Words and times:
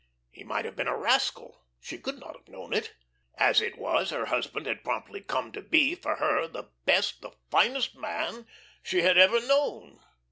He 0.31 0.43
might 0.43 0.65
have 0.65 0.75
been 0.75 0.87
a 0.87 0.97
rascal; 0.97 1.61
she 1.79 1.99
could 1.99 2.17
not 2.17 2.35
have 2.35 2.47
known 2.47 2.73
it. 2.73 2.95
As 3.35 3.61
it 3.61 3.77
was, 3.77 4.09
her 4.09 4.25
husband 4.25 4.65
had 4.65 4.83
promptly 4.83 5.21
come 5.21 5.51
to 5.51 5.61
be, 5.61 5.93
for 5.93 6.15
her, 6.15 6.47
the 6.47 6.71
best, 6.85 7.21
the 7.21 7.33
finest 7.51 7.93
man 7.95 8.47
she 8.81 9.03
had 9.03 9.19
ever 9.19 9.39
known. 9.39 9.99